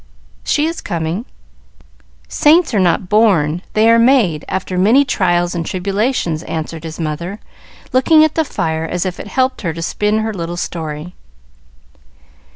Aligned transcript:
"She 0.43 0.65
is 0.65 0.81
coming. 0.81 1.25
Saints 2.27 2.73
are 2.73 2.79
not 2.79 3.07
born 3.07 3.61
they 3.73 3.87
are 3.87 3.99
made 3.99 4.43
after 4.47 4.75
many 4.75 5.05
trials 5.05 5.53
and 5.53 5.63
tribulations," 5.63 6.41
answered 6.45 6.83
his 6.85 6.99
mother, 6.99 7.39
looking 7.93 8.23
at 8.23 8.33
the 8.33 8.43
fire 8.43 8.85
as 8.85 9.05
if 9.05 9.19
it 9.19 9.27
helped 9.27 9.61
her 9.61 9.73
to 9.73 9.81
spin 9.83 10.17
her 10.25 10.33
little 10.33 10.57
story. 10.57 11.13